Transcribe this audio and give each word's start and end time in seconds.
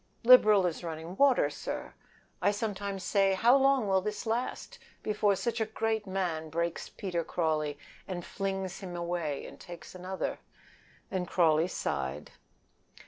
"Liberal 0.23 0.65
as 0.65 0.83
running 0.83 1.15
water, 1.15 1.47
sir. 1.51 1.93
I 2.41 2.49
sometimes 2.49 3.03
say 3.03 3.35
how 3.35 3.55
long 3.55 3.87
will 3.87 4.01
this 4.01 4.25
last 4.25 4.79
before 5.03 5.35
such 5.35 5.61
a 5.61 5.67
great 5.67 6.07
man 6.07 6.49
breaks 6.49 6.89
Peter 6.89 7.23
Crawley 7.23 7.77
and 8.07 8.25
flings 8.25 8.79
him 8.79 8.95
away 8.95 9.45
and 9.45 9.59
takes 9.59 9.93
another?" 9.93 10.39
and 11.11 11.27
Crawley 11.27 11.67
sighed. 11.67 12.31